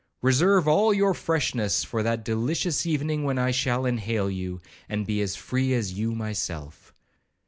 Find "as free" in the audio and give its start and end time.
5.21-5.75